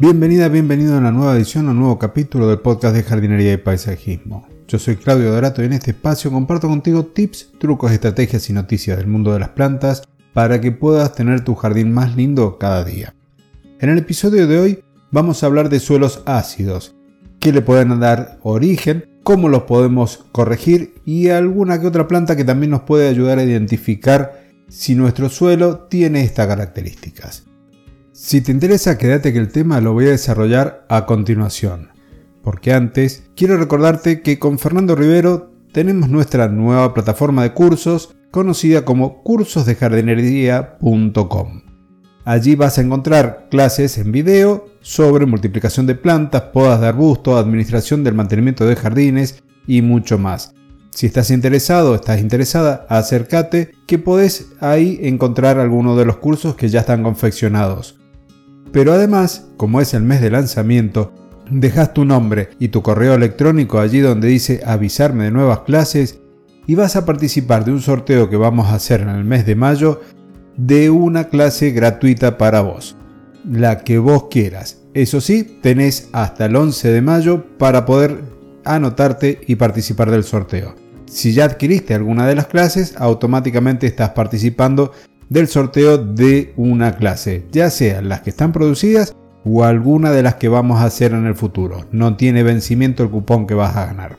Bienvenida, 0.00 0.48
bienvenido 0.48 0.94
a 0.94 0.98
una 0.98 1.10
nueva 1.10 1.34
edición, 1.34 1.66
a 1.66 1.72
un 1.72 1.80
nuevo 1.80 1.98
capítulo 1.98 2.46
del 2.46 2.60
podcast 2.60 2.94
de 2.94 3.02
jardinería 3.02 3.52
y 3.52 3.56
paisajismo. 3.56 4.46
Yo 4.68 4.78
soy 4.78 4.94
Claudio 4.94 5.32
Dorato 5.32 5.60
y 5.60 5.66
en 5.66 5.72
este 5.72 5.90
espacio 5.90 6.30
comparto 6.30 6.68
contigo 6.68 7.06
tips, 7.06 7.50
trucos, 7.58 7.90
estrategias 7.90 8.48
y 8.48 8.52
noticias 8.52 8.96
del 8.96 9.08
mundo 9.08 9.32
de 9.32 9.40
las 9.40 9.48
plantas 9.48 10.04
para 10.32 10.60
que 10.60 10.70
puedas 10.70 11.16
tener 11.16 11.42
tu 11.42 11.56
jardín 11.56 11.90
más 11.92 12.14
lindo 12.14 12.58
cada 12.58 12.84
día. 12.84 13.12
En 13.80 13.90
el 13.90 13.98
episodio 13.98 14.46
de 14.46 14.60
hoy 14.60 14.84
vamos 15.10 15.42
a 15.42 15.46
hablar 15.46 15.68
de 15.68 15.80
suelos 15.80 16.22
ácidos, 16.26 16.94
que 17.40 17.52
le 17.52 17.60
pueden 17.60 17.98
dar 17.98 18.38
origen, 18.44 19.18
cómo 19.24 19.48
los 19.48 19.64
podemos 19.64 20.26
corregir 20.30 20.94
y 21.04 21.30
alguna 21.30 21.80
que 21.80 21.88
otra 21.88 22.06
planta 22.06 22.36
que 22.36 22.44
también 22.44 22.70
nos 22.70 22.82
puede 22.82 23.08
ayudar 23.08 23.40
a 23.40 23.44
identificar 23.44 24.44
si 24.68 24.94
nuestro 24.94 25.28
suelo 25.28 25.88
tiene 25.90 26.22
estas 26.22 26.46
características. 26.46 27.47
Si 28.20 28.40
te 28.40 28.50
interesa, 28.50 28.98
quédate 28.98 29.32
que 29.32 29.38
el 29.38 29.52
tema 29.52 29.80
lo 29.80 29.92
voy 29.92 30.06
a 30.06 30.10
desarrollar 30.10 30.84
a 30.88 31.06
continuación. 31.06 31.90
Porque 32.42 32.72
antes, 32.72 33.30
quiero 33.36 33.56
recordarte 33.56 34.22
que 34.22 34.40
con 34.40 34.58
Fernando 34.58 34.96
Rivero 34.96 35.52
tenemos 35.72 36.08
nuestra 36.08 36.48
nueva 36.48 36.94
plataforma 36.94 37.44
de 37.44 37.52
cursos 37.52 38.16
conocida 38.32 38.84
como 38.84 39.22
cursosdejardinería.com. 39.22 41.62
Allí 42.24 42.56
vas 42.56 42.78
a 42.78 42.80
encontrar 42.80 43.46
clases 43.52 43.98
en 43.98 44.10
video 44.10 44.66
sobre 44.80 45.24
multiplicación 45.24 45.86
de 45.86 45.94
plantas, 45.94 46.42
podas 46.52 46.80
de 46.80 46.88
arbustos, 46.88 47.38
administración 47.38 48.02
del 48.02 48.14
mantenimiento 48.14 48.66
de 48.66 48.74
jardines 48.74 49.44
y 49.68 49.80
mucho 49.80 50.18
más. 50.18 50.56
Si 50.90 51.06
estás 51.06 51.30
interesado, 51.30 51.94
estás 51.94 52.20
interesada, 52.20 52.84
acércate 52.88 53.76
que 53.86 54.00
podés 54.00 54.48
ahí 54.58 54.98
encontrar 55.02 55.60
algunos 55.60 55.96
de 55.96 56.04
los 56.04 56.16
cursos 56.16 56.56
que 56.56 56.68
ya 56.68 56.80
están 56.80 57.04
confeccionados. 57.04 57.94
Pero 58.72 58.92
además, 58.92 59.46
como 59.56 59.80
es 59.80 59.94
el 59.94 60.02
mes 60.02 60.20
de 60.20 60.30
lanzamiento, 60.30 61.12
dejas 61.50 61.94
tu 61.94 62.04
nombre 62.04 62.50
y 62.58 62.68
tu 62.68 62.82
correo 62.82 63.14
electrónico 63.14 63.78
allí 63.78 64.00
donde 64.00 64.28
dice 64.28 64.60
avisarme 64.66 65.24
de 65.24 65.30
nuevas 65.30 65.60
clases 65.60 66.20
y 66.66 66.74
vas 66.74 66.96
a 66.96 67.06
participar 67.06 67.64
de 67.64 67.72
un 67.72 67.80
sorteo 67.80 68.28
que 68.28 68.36
vamos 68.36 68.68
a 68.68 68.74
hacer 68.74 69.00
en 69.00 69.08
el 69.08 69.24
mes 69.24 69.46
de 69.46 69.54
mayo 69.54 70.02
de 70.56 70.90
una 70.90 71.28
clase 71.28 71.70
gratuita 71.70 72.36
para 72.36 72.60
vos, 72.60 72.96
la 73.50 73.78
que 73.84 73.98
vos 73.98 74.26
quieras. 74.30 74.82
Eso 74.92 75.20
sí, 75.20 75.58
tenés 75.62 76.08
hasta 76.12 76.46
el 76.46 76.56
11 76.56 76.90
de 76.90 77.00
mayo 77.00 77.44
para 77.56 77.86
poder 77.86 78.22
anotarte 78.64 79.40
y 79.46 79.54
participar 79.54 80.10
del 80.10 80.24
sorteo. 80.24 80.74
Si 81.06 81.32
ya 81.32 81.46
adquiriste 81.46 81.94
alguna 81.94 82.26
de 82.26 82.34
las 82.34 82.48
clases, 82.48 82.94
automáticamente 82.98 83.86
estás 83.86 84.10
participando 84.10 84.92
del 85.28 85.48
sorteo 85.48 85.98
de 85.98 86.52
una 86.56 86.96
clase, 86.96 87.46
ya 87.52 87.70
sean 87.70 88.08
las 88.08 88.22
que 88.22 88.30
están 88.30 88.52
producidas 88.52 89.14
o 89.44 89.64
alguna 89.64 90.10
de 90.10 90.22
las 90.22 90.36
que 90.36 90.48
vamos 90.48 90.80
a 90.80 90.84
hacer 90.84 91.12
en 91.12 91.26
el 91.26 91.34
futuro. 91.34 91.86
No 91.92 92.16
tiene 92.16 92.42
vencimiento 92.42 93.02
el 93.02 93.10
cupón 93.10 93.46
que 93.46 93.54
vas 93.54 93.76
a 93.76 93.86
ganar. 93.86 94.16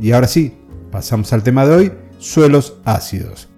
Y 0.00 0.12
ahora 0.12 0.28
sí, 0.28 0.54
pasamos 0.90 1.32
al 1.32 1.42
tema 1.42 1.66
de 1.66 1.74
hoy, 1.74 1.92
suelos 2.18 2.78
ácidos. 2.84 3.48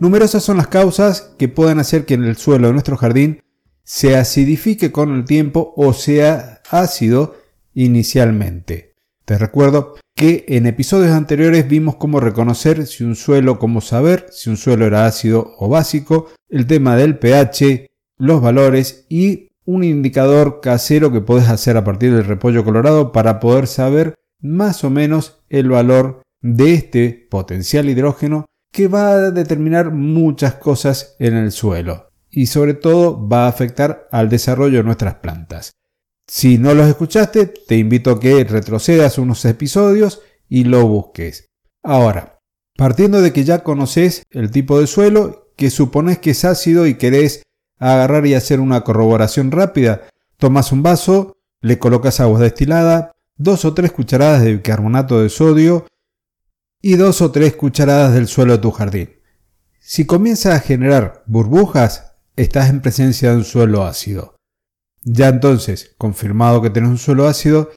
Numerosas 0.00 0.42
son 0.42 0.56
las 0.56 0.68
causas 0.68 1.34
que 1.38 1.48
pueden 1.48 1.78
hacer 1.78 2.04
que 2.04 2.14
en 2.14 2.24
el 2.24 2.36
suelo 2.36 2.66
de 2.66 2.72
nuestro 2.72 2.96
jardín 2.96 3.40
se 3.84 4.16
acidifique 4.16 4.90
con 4.90 5.14
el 5.14 5.24
tiempo 5.24 5.72
o 5.76 5.92
sea 5.92 6.60
ácido 6.70 7.36
inicialmente. 7.74 8.93
Te 9.24 9.38
recuerdo 9.38 9.94
que 10.14 10.44
en 10.48 10.66
episodios 10.66 11.12
anteriores 11.12 11.66
vimos 11.66 11.96
cómo 11.96 12.20
reconocer 12.20 12.86
si 12.86 13.04
un 13.04 13.16
suelo, 13.16 13.58
cómo 13.58 13.80
saber 13.80 14.26
si 14.30 14.50
un 14.50 14.56
suelo 14.58 14.86
era 14.86 15.06
ácido 15.06 15.54
o 15.58 15.68
básico, 15.68 16.28
el 16.50 16.66
tema 16.66 16.94
del 16.96 17.18
pH, 17.18 17.90
los 18.18 18.42
valores 18.42 19.06
y 19.08 19.48
un 19.64 19.82
indicador 19.82 20.60
casero 20.60 21.10
que 21.10 21.22
puedes 21.22 21.48
hacer 21.48 21.78
a 21.78 21.84
partir 21.84 22.14
del 22.14 22.26
repollo 22.26 22.64
colorado 22.64 23.12
para 23.12 23.40
poder 23.40 23.66
saber 23.66 24.14
más 24.40 24.84
o 24.84 24.90
menos 24.90 25.40
el 25.48 25.70
valor 25.70 26.20
de 26.42 26.74
este 26.74 27.26
potencial 27.30 27.88
hidrógeno 27.88 28.44
que 28.70 28.88
va 28.88 29.12
a 29.12 29.30
determinar 29.30 29.90
muchas 29.90 30.56
cosas 30.56 31.16
en 31.18 31.34
el 31.34 31.50
suelo 31.50 32.10
y 32.30 32.46
sobre 32.46 32.74
todo 32.74 33.26
va 33.26 33.46
a 33.46 33.48
afectar 33.48 34.06
al 34.10 34.28
desarrollo 34.28 34.78
de 34.78 34.84
nuestras 34.84 35.14
plantas. 35.14 35.72
Si 36.26 36.58
no 36.58 36.74
los 36.74 36.88
escuchaste, 36.88 37.46
te 37.46 37.76
invito 37.76 38.10
a 38.10 38.20
que 38.20 38.44
retrocedas 38.44 39.18
unos 39.18 39.44
episodios 39.44 40.22
y 40.48 40.64
lo 40.64 40.86
busques. 40.86 41.50
Ahora, 41.82 42.40
partiendo 42.76 43.20
de 43.20 43.32
que 43.32 43.44
ya 43.44 43.62
conoces 43.62 44.22
el 44.30 44.50
tipo 44.50 44.80
de 44.80 44.86
suelo, 44.86 45.52
que 45.56 45.70
supones 45.70 46.18
que 46.18 46.30
es 46.30 46.44
ácido 46.44 46.86
y 46.86 46.94
querés 46.94 47.42
agarrar 47.78 48.26
y 48.26 48.34
hacer 48.34 48.60
una 48.60 48.82
corroboración 48.82 49.50
rápida, 49.50 50.02
tomas 50.38 50.72
un 50.72 50.82
vaso, 50.82 51.36
le 51.60 51.78
colocas 51.78 52.20
agua 52.20 52.40
destilada, 52.40 53.12
dos 53.36 53.64
o 53.64 53.74
tres 53.74 53.92
cucharadas 53.92 54.42
de 54.42 54.54
bicarbonato 54.54 55.20
de 55.20 55.28
sodio 55.28 55.86
y 56.80 56.96
dos 56.96 57.20
o 57.20 57.30
tres 57.30 57.54
cucharadas 57.54 58.14
del 58.14 58.28
suelo 58.28 58.52
de 58.52 58.58
tu 58.58 58.70
jardín. 58.70 59.10
Si 59.80 60.06
comienza 60.06 60.54
a 60.54 60.60
generar 60.60 61.22
burbujas, 61.26 62.16
estás 62.36 62.70
en 62.70 62.80
presencia 62.80 63.30
de 63.30 63.36
un 63.36 63.44
suelo 63.44 63.84
ácido. 63.84 64.33
Ya 65.04 65.28
entonces, 65.28 65.94
confirmado 65.98 66.62
que 66.62 66.70
tenés 66.70 66.90
un 66.90 66.98
suelo 66.98 67.28
ácido, 67.28 67.70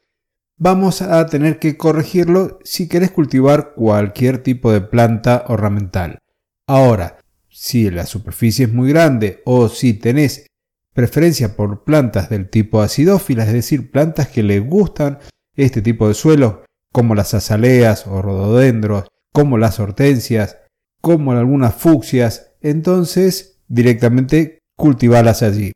vamos 0.58 1.02
a 1.02 1.26
tener 1.28 1.60
que 1.60 1.78
corregirlo 1.78 2.60
si 2.64 2.88
querés 2.88 3.12
cultivar 3.12 3.74
cualquier 3.76 4.42
tipo 4.42 4.72
de 4.72 4.82
planta 4.82 5.44
ornamental. 5.48 6.20
Ahora, 6.68 7.20
si 7.50 7.90
la 7.90 8.06
superficie 8.06 8.66
es 8.66 8.74
muy 8.74 8.90
grande 8.90 9.42
o 9.46 9.68
si 9.68 9.94
tenés 9.94 10.48
preferencia 10.94 11.56
por 11.56 11.84
plantas 11.84 12.30
del 12.30 12.50
tipo 12.50 12.82
acidófilas, 12.82 13.48
es 13.48 13.54
decir, 13.54 13.92
plantas 13.92 14.30
que 14.30 14.42
les 14.42 14.66
gustan 14.66 15.20
este 15.56 15.82
tipo 15.82 16.08
de 16.08 16.14
suelo, 16.14 16.64
como 16.94 17.14
las 17.14 17.34
azaleas 17.34 18.08
o 18.08 18.22
rododendros, 18.22 19.08
como 19.34 19.58
las 19.58 19.80
hortensias, 19.80 20.58
como 21.02 21.32
algunas 21.34 21.76
fucsias, 21.76 22.54
entonces 22.62 23.60
directamente 23.68 24.60
cultivarlas 24.76 25.44
allí. 25.44 25.74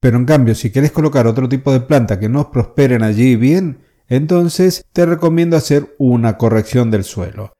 Pero 0.00 0.16
en 0.16 0.24
cambio, 0.24 0.54
si 0.54 0.70
querés 0.70 0.92
colocar 0.92 1.26
otro 1.26 1.48
tipo 1.48 1.72
de 1.72 1.80
planta 1.80 2.18
que 2.18 2.28
no 2.28 2.50
prosperen 2.50 3.02
allí 3.02 3.36
bien, 3.36 3.80
entonces 4.08 4.86
te 4.92 5.06
recomiendo 5.06 5.56
hacer 5.56 5.94
una 5.98 6.38
corrección 6.38 6.90
del 6.90 7.04
suelo. 7.04 7.52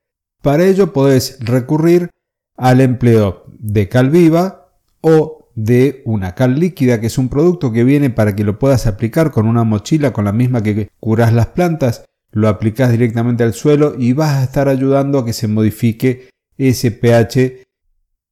Para 0.42 0.64
ello 0.64 0.92
podés 0.92 1.38
recurrir 1.40 2.10
al 2.56 2.80
empleo 2.80 3.44
de 3.58 3.88
cal 3.88 4.10
viva 4.10 4.72
o 5.02 5.48
de 5.54 6.02
una 6.06 6.34
cal 6.34 6.58
líquida, 6.58 7.00
que 7.00 7.08
es 7.08 7.18
un 7.18 7.28
producto 7.28 7.72
que 7.72 7.84
viene 7.84 8.08
para 8.08 8.34
que 8.34 8.44
lo 8.44 8.58
puedas 8.58 8.86
aplicar 8.86 9.30
con 9.30 9.46
una 9.46 9.64
mochila 9.64 10.12
con 10.12 10.24
la 10.24 10.32
misma 10.32 10.62
que 10.62 10.90
curas 10.98 11.34
las 11.34 11.48
plantas, 11.48 12.04
lo 12.32 12.48
aplicas 12.48 12.90
directamente 12.90 13.44
al 13.44 13.52
suelo 13.52 13.94
y 13.98 14.12
vas 14.12 14.36
a 14.36 14.44
estar 14.44 14.68
ayudando 14.68 15.18
a 15.18 15.24
que 15.24 15.32
se 15.32 15.48
modifique 15.48 16.30
ese 16.56 16.90
pH. 16.90 17.66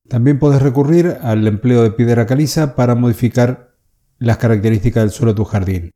También 0.09 0.39
puedes 0.39 0.63
recurrir 0.63 1.19
al 1.21 1.47
empleo 1.47 1.83
de 1.83 1.91
piedra 1.91 2.25
caliza 2.25 2.75
para 2.75 2.95
modificar 2.95 3.68
las 4.19 4.39
características 4.39 5.05
del 5.05 5.11
suelo 5.11 5.33
de 5.33 5.37
tu 5.37 5.45
jardín. 5.45 5.91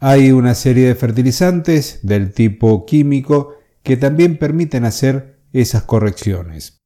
Hay 0.00 0.30
una 0.30 0.54
serie 0.54 0.86
de 0.86 0.94
fertilizantes 0.94 2.00
del 2.02 2.32
tipo 2.32 2.86
químico 2.86 3.54
que 3.82 3.96
también 3.96 4.38
permiten 4.38 4.84
hacer 4.84 5.40
esas 5.52 5.82
correcciones. 5.82 6.78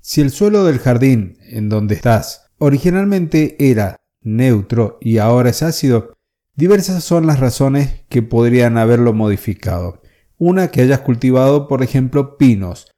Si 0.00 0.20
el 0.20 0.30
suelo 0.30 0.64
del 0.64 0.78
jardín 0.78 1.38
en 1.40 1.68
donde 1.68 1.94
estás 1.94 2.46
originalmente 2.58 3.56
era 3.58 3.96
neutro 4.22 4.98
y 5.00 5.18
ahora 5.18 5.50
es 5.50 5.62
ácido, 5.62 6.14
diversas 6.54 7.02
son 7.02 7.26
las 7.26 7.40
razones 7.40 8.04
que 8.08 8.22
podrían 8.22 8.78
haberlo 8.78 9.12
modificado. 9.12 10.02
Una 10.38 10.68
que 10.68 10.82
hayas 10.82 11.00
cultivado, 11.00 11.68
por 11.68 11.82
ejemplo, 11.82 12.36
pinos. 12.36 12.92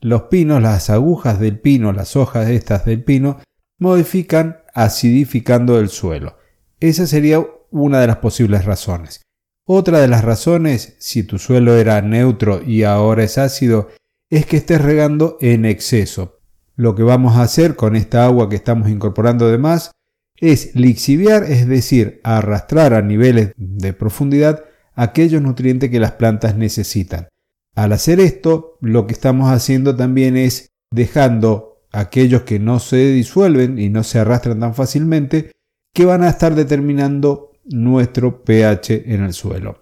Los 0.00 0.22
pinos, 0.22 0.62
las 0.62 0.90
agujas 0.90 1.38
del 1.40 1.60
pino, 1.60 1.92
las 1.92 2.16
hojas 2.16 2.48
estas 2.48 2.84
del 2.84 3.04
pino, 3.04 3.38
modifican 3.78 4.58
acidificando 4.78 5.80
el 5.80 5.88
suelo. 5.88 6.36
Esa 6.78 7.06
sería 7.06 7.44
una 7.70 8.00
de 8.00 8.06
las 8.06 8.18
posibles 8.18 8.64
razones. 8.64 9.22
Otra 9.64 10.00
de 10.00 10.08
las 10.08 10.24
razones, 10.24 10.96
si 11.00 11.24
tu 11.24 11.38
suelo 11.38 11.76
era 11.76 12.00
neutro 12.00 12.62
y 12.64 12.84
ahora 12.84 13.24
es 13.24 13.38
ácido, 13.38 13.88
es 14.30 14.46
que 14.46 14.56
estés 14.56 14.80
regando 14.80 15.36
en 15.40 15.64
exceso. 15.64 16.38
Lo 16.76 16.94
que 16.94 17.02
vamos 17.02 17.36
a 17.36 17.42
hacer 17.42 17.74
con 17.74 17.96
esta 17.96 18.24
agua 18.24 18.48
que 18.48 18.54
estamos 18.54 18.88
incorporando 18.88 19.48
de 19.50 19.58
más 19.58 19.90
es 20.36 20.74
lixiviar, 20.76 21.42
es 21.42 21.66
decir, 21.66 22.20
arrastrar 22.22 22.94
a 22.94 23.02
niveles 23.02 23.52
de 23.56 23.92
profundidad 23.92 24.64
aquellos 24.94 25.42
nutrientes 25.42 25.90
que 25.90 25.98
las 25.98 26.12
plantas 26.12 26.56
necesitan. 26.56 27.28
Al 27.74 27.92
hacer 27.92 28.20
esto, 28.20 28.78
lo 28.80 29.08
que 29.08 29.12
estamos 29.12 29.50
haciendo 29.50 29.96
también 29.96 30.36
es 30.36 30.70
dejando 30.92 31.77
aquellos 31.92 32.42
que 32.42 32.58
no 32.58 32.78
se 32.78 33.12
disuelven 33.12 33.78
y 33.78 33.88
no 33.88 34.04
se 34.04 34.18
arrastran 34.18 34.60
tan 34.60 34.74
fácilmente, 34.74 35.52
que 35.94 36.04
van 36.04 36.22
a 36.22 36.28
estar 36.28 36.54
determinando 36.54 37.52
nuestro 37.64 38.44
pH 38.44 39.12
en 39.12 39.24
el 39.24 39.32
suelo. 39.32 39.80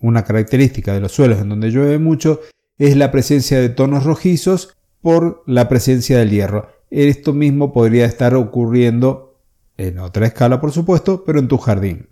Una 0.00 0.24
característica 0.24 0.92
de 0.92 1.00
los 1.00 1.12
suelos 1.12 1.40
en 1.40 1.48
donde 1.48 1.70
llueve 1.70 1.98
mucho 1.98 2.40
es 2.78 2.96
la 2.96 3.10
presencia 3.10 3.60
de 3.60 3.68
tonos 3.68 4.04
rojizos 4.04 4.76
por 5.00 5.42
la 5.46 5.68
presencia 5.68 6.18
del 6.18 6.30
hierro. 6.30 6.68
Esto 6.90 7.32
mismo 7.32 7.72
podría 7.72 8.04
estar 8.04 8.34
ocurriendo 8.34 9.40
en 9.76 9.98
otra 9.98 10.26
escala 10.26 10.60
por 10.60 10.72
supuesto, 10.72 11.24
pero 11.24 11.38
en 11.38 11.48
tu 11.48 11.58
jardín. 11.58 12.08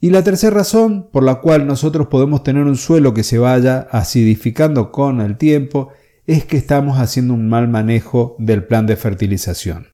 Y 0.00 0.10
la 0.10 0.22
tercera 0.22 0.56
razón 0.56 1.08
por 1.10 1.22
la 1.22 1.40
cual 1.40 1.66
nosotros 1.66 2.08
podemos 2.08 2.42
tener 2.42 2.64
un 2.64 2.76
suelo 2.76 3.14
que 3.14 3.22
se 3.22 3.38
vaya 3.38 3.88
acidificando 3.90 4.92
con 4.92 5.20
el 5.20 5.36
tiempo 5.38 5.90
es 6.26 6.44
que 6.44 6.56
estamos 6.56 6.98
haciendo 6.98 7.34
un 7.34 7.48
mal 7.48 7.68
manejo 7.68 8.36
del 8.38 8.64
plan 8.64 8.86
de 8.86 8.96
fertilización. 8.96 9.88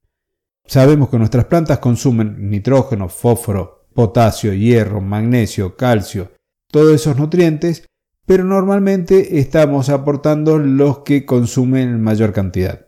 Sabemos 0.67 1.11
que 1.11 1.19
nuestras 1.19 1.47
plantas 1.47 1.81
consumen 1.81 2.49
nitrógeno, 2.51 3.09
fósforo, 3.09 3.89
potasio, 3.95 4.55
hierro, 4.55 5.01
magnesio, 5.01 5.77
calcio, 5.77 6.33
todos 6.71 6.95
esos 6.95 7.17
nutrientes, 7.17 7.87
pero 8.27 8.45
normalmente 8.45 9.41
estamos 9.41 9.89
aportando 9.89 10.59
los 10.59 11.01
que 11.01 11.27
consumen 11.27 11.89
en 11.89 12.01
mayor 12.01 12.33
cantidad. 12.33 12.87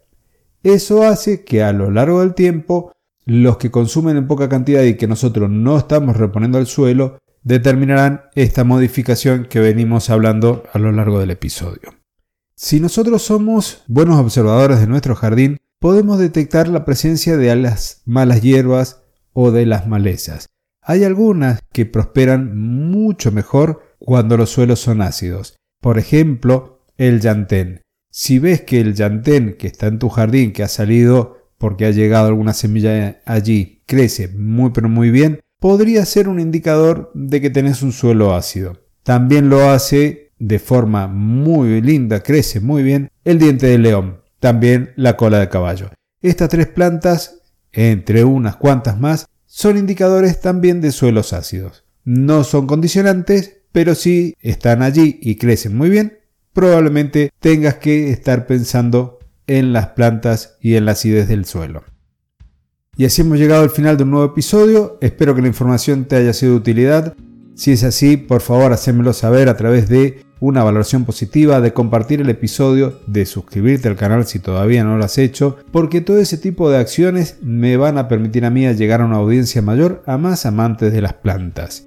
Eso 0.62 1.02
hace 1.02 1.44
que 1.44 1.64
a 1.64 1.72
lo 1.72 1.90
largo 1.90 2.20
del 2.20 2.34
tiempo 2.34 2.92
los 3.24 3.56
que 3.56 3.70
consumen 3.70 4.16
en 4.16 4.28
poca 4.28 4.48
cantidad 4.48 4.82
y 4.82 4.96
que 4.96 5.08
nosotros 5.08 5.50
no 5.50 5.76
estamos 5.78 6.16
reponiendo 6.16 6.58
al 6.58 6.66
suelo 6.66 7.18
determinarán 7.42 8.22
esta 8.34 8.62
modificación 8.62 9.46
que 9.46 9.58
venimos 9.58 10.10
hablando 10.10 10.62
a 10.72 10.78
lo 10.78 10.92
largo 10.92 11.18
del 11.18 11.32
episodio. 11.32 12.01
Si 12.64 12.78
nosotros 12.78 13.22
somos 13.22 13.82
buenos 13.88 14.20
observadores 14.20 14.78
de 14.78 14.86
nuestro 14.86 15.16
jardín, 15.16 15.56
podemos 15.80 16.20
detectar 16.20 16.68
la 16.68 16.84
presencia 16.84 17.36
de 17.36 17.56
las 17.56 18.02
malas 18.04 18.40
hierbas 18.40 19.02
o 19.32 19.50
de 19.50 19.66
las 19.66 19.88
malezas. 19.88 20.48
Hay 20.80 21.02
algunas 21.02 21.58
que 21.72 21.86
prosperan 21.86 22.56
mucho 22.56 23.32
mejor 23.32 23.82
cuando 23.98 24.36
los 24.36 24.50
suelos 24.50 24.78
son 24.78 25.02
ácidos. 25.02 25.56
Por 25.80 25.98
ejemplo, 25.98 26.84
el 26.98 27.20
llantén. 27.20 27.80
Si 28.12 28.38
ves 28.38 28.60
que 28.60 28.80
el 28.80 28.94
llantén 28.94 29.56
que 29.58 29.66
está 29.66 29.88
en 29.88 29.98
tu 29.98 30.08
jardín, 30.08 30.52
que 30.52 30.62
ha 30.62 30.68
salido 30.68 31.38
porque 31.58 31.86
ha 31.86 31.90
llegado 31.90 32.28
alguna 32.28 32.52
semilla 32.52 33.22
allí, 33.24 33.82
crece 33.86 34.28
muy 34.28 34.70
pero 34.70 34.88
muy 34.88 35.10
bien, 35.10 35.40
podría 35.58 36.06
ser 36.06 36.28
un 36.28 36.38
indicador 36.38 37.10
de 37.12 37.40
que 37.40 37.50
tenés 37.50 37.82
un 37.82 37.90
suelo 37.90 38.36
ácido. 38.36 38.84
También 39.02 39.48
lo 39.48 39.68
hace 39.68 40.21
de 40.42 40.58
forma 40.58 41.06
muy 41.06 41.80
linda, 41.80 42.20
crece 42.20 42.58
muy 42.58 42.82
bien, 42.82 43.12
el 43.24 43.38
diente 43.38 43.68
de 43.68 43.78
león, 43.78 44.22
también 44.40 44.90
la 44.96 45.16
cola 45.16 45.38
de 45.38 45.48
caballo. 45.48 45.90
Estas 46.20 46.48
tres 46.48 46.66
plantas, 46.66 47.42
entre 47.70 48.24
unas 48.24 48.56
cuantas 48.56 48.98
más, 48.98 49.26
son 49.46 49.78
indicadores 49.78 50.40
también 50.40 50.80
de 50.80 50.90
suelos 50.90 51.32
ácidos. 51.32 51.84
No 52.04 52.42
son 52.42 52.66
condicionantes, 52.66 53.58
pero 53.70 53.94
si 53.94 54.34
están 54.40 54.82
allí 54.82 55.20
y 55.22 55.36
crecen 55.36 55.76
muy 55.76 55.90
bien, 55.90 56.18
probablemente 56.52 57.30
tengas 57.38 57.76
que 57.76 58.10
estar 58.10 58.48
pensando 58.48 59.20
en 59.46 59.72
las 59.72 59.90
plantas 59.90 60.56
y 60.60 60.74
en 60.74 60.86
la 60.86 60.92
acidez 60.92 61.28
del 61.28 61.44
suelo. 61.44 61.84
Y 62.96 63.04
así 63.04 63.22
hemos 63.22 63.38
llegado 63.38 63.62
al 63.62 63.70
final 63.70 63.96
de 63.96 64.02
un 64.02 64.10
nuevo 64.10 64.26
episodio. 64.26 64.98
Espero 65.00 65.36
que 65.36 65.42
la 65.42 65.48
información 65.48 66.04
te 66.06 66.16
haya 66.16 66.32
sido 66.32 66.52
de 66.52 66.58
utilidad. 66.58 67.14
Si 67.54 67.70
es 67.70 67.84
así, 67.84 68.16
por 68.16 68.40
favor, 68.40 68.72
hacémelo 68.72 69.12
saber 69.12 69.48
a 69.48 69.56
través 69.56 69.88
de 69.88 70.31
una 70.42 70.64
valoración 70.64 71.04
positiva, 71.04 71.60
de 71.60 71.72
compartir 71.72 72.20
el 72.20 72.28
episodio, 72.28 72.98
de 73.06 73.26
suscribirte 73.26 73.86
al 73.86 73.94
canal 73.94 74.26
si 74.26 74.40
todavía 74.40 74.82
no 74.82 74.98
lo 74.98 75.04
has 75.04 75.16
hecho, 75.16 75.56
porque 75.70 76.00
todo 76.00 76.18
ese 76.18 76.36
tipo 76.36 76.68
de 76.68 76.78
acciones 76.78 77.38
me 77.42 77.76
van 77.76 77.96
a 77.96 78.08
permitir 78.08 78.44
a 78.44 78.50
mí 78.50 78.66
llegar 78.74 79.00
a 79.00 79.04
una 79.04 79.18
audiencia 79.18 79.62
mayor 79.62 80.02
a 80.04 80.18
más 80.18 80.44
amantes 80.44 80.92
de 80.92 81.00
las 81.00 81.12
plantas. 81.12 81.86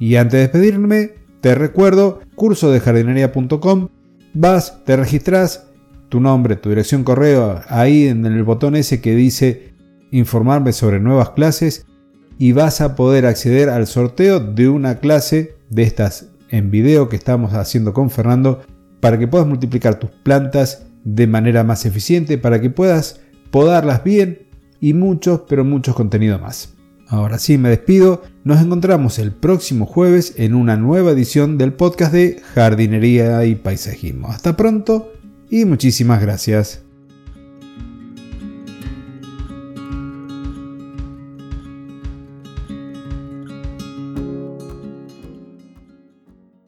Y 0.00 0.16
antes 0.16 0.32
de 0.32 0.38
despedirme, 0.40 1.12
te 1.40 1.54
recuerdo 1.54 2.20
curso 2.34 2.72
de 2.72 2.80
jardinería.com, 2.80 3.88
vas, 4.32 4.84
te 4.84 4.96
registras, 4.96 5.68
tu 6.08 6.18
nombre, 6.18 6.56
tu 6.56 6.70
dirección 6.70 7.04
correo, 7.04 7.60
ahí 7.68 8.08
en 8.08 8.26
el 8.26 8.42
botón 8.42 8.74
ese 8.74 9.00
que 9.00 9.14
dice 9.14 9.72
informarme 10.10 10.72
sobre 10.72 10.98
nuevas 10.98 11.30
clases 11.30 11.86
y 12.40 12.50
vas 12.50 12.80
a 12.80 12.96
poder 12.96 13.24
acceder 13.24 13.68
al 13.68 13.86
sorteo 13.86 14.40
de 14.40 14.68
una 14.68 14.98
clase 14.98 15.54
de 15.70 15.84
estas 15.84 16.33
en 16.54 16.70
video 16.70 17.08
que 17.08 17.16
estamos 17.16 17.52
haciendo 17.52 17.92
con 17.92 18.10
Fernando 18.10 18.62
para 19.00 19.18
que 19.18 19.26
puedas 19.26 19.46
multiplicar 19.46 19.98
tus 19.98 20.10
plantas 20.10 20.86
de 21.02 21.26
manera 21.26 21.64
más 21.64 21.84
eficiente, 21.84 22.38
para 22.38 22.60
que 22.60 22.70
puedas 22.70 23.20
podarlas 23.50 24.04
bien 24.04 24.46
y 24.80 24.94
muchos, 24.94 25.42
pero 25.48 25.64
muchos 25.64 25.94
contenidos 25.94 26.40
más. 26.40 26.74
Ahora 27.08 27.38
sí, 27.38 27.58
me 27.58 27.68
despido. 27.68 28.22
Nos 28.44 28.62
encontramos 28.62 29.18
el 29.18 29.32
próximo 29.32 29.84
jueves 29.84 30.34
en 30.36 30.54
una 30.54 30.76
nueva 30.76 31.10
edición 31.10 31.58
del 31.58 31.74
podcast 31.74 32.12
de 32.12 32.40
jardinería 32.54 33.44
y 33.44 33.56
paisajismo. 33.56 34.28
Hasta 34.28 34.56
pronto 34.56 35.12
y 35.50 35.64
muchísimas 35.64 36.22
gracias. 36.22 36.83